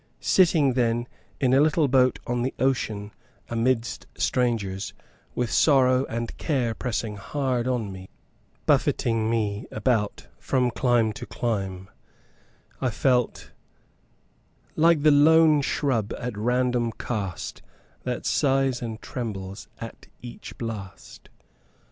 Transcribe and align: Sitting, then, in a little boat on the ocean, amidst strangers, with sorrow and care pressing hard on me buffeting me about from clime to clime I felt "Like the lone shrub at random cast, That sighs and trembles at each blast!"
Sitting, 0.23 0.73
then, 0.73 1.07
in 1.39 1.53
a 1.53 1.61
little 1.61 1.87
boat 1.87 2.17
on 2.25 2.41
the 2.41 2.55
ocean, 2.57 3.11
amidst 3.51 4.07
strangers, 4.15 4.95
with 5.35 5.51
sorrow 5.51 6.05
and 6.05 6.35
care 6.39 6.73
pressing 6.73 7.17
hard 7.17 7.67
on 7.67 7.91
me 7.91 8.09
buffeting 8.65 9.29
me 9.29 9.67
about 9.69 10.25
from 10.39 10.71
clime 10.71 11.13
to 11.13 11.27
clime 11.27 11.87
I 12.81 12.89
felt 12.89 13.51
"Like 14.75 15.03
the 15.03 15.11
lone 15.11 15.61
shrub 15.61 16.13
at 16.15 16.35
random 16.35 16.91
cast, 16.93 17.61
That 18.03 18.25
sighs 18.25 18.81
and 18.81 18.99
trembles 19.03 19.67
at 19.77 20.07
each 20.23 20.57
blast!" 20.57 21.29